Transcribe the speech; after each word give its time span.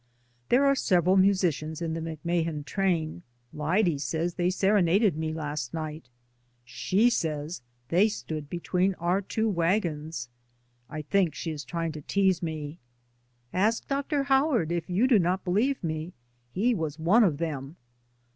There 0.49 0.65
are 0.65 0.73
several 0.73 1.15
musicians 1.15 1.79
in 1.79 1.93
the 1.93 2.01
Mc 2.01 2.25
Mahan 2.25 2.63
train; 2.63 3.21
Lyde 3.53 4.01
says 4.01 4.33
they 4.33 4.49
serenaded 4.49 5.15
me 5.15 5.31
last 5.31 5.75
night. 5.75 6.09
She 6.65 7.07
says 7.11 7.61
they 7.89 8.09
stood 8.09 8.49
between 8.49 8.95
our 8.95 9.21
two 9.21 9.47
wagons. 9.47 10.27
I 10.89 11.03
think 11.03 11.35
she 11.35 11.51
is 11.51 11.63
trying 11.63 11.91
to 11.91 12.01
tease 12.01 12.41
me. 12.41 12.79
"Ask 13.53 13.87
Dr. 13.87 14.23
Howard, 14.23 14.71
if 14.71 14.89
you 14.89 15.05
do 15.05 15.19
not 15.19 15.43
believe 15.45 15.83
me. 15.83 16.13
He 16.51 16.73
was 16.73 16.97
one 16.97 17.23
of 17.23 17.37
them." 17.37 17.75